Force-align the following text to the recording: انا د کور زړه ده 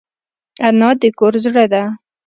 انا 0.67 0.89
د 1.01 1.03
کور 1.17 1.33
زړه 1.45 1.65
ده 1.71 1.83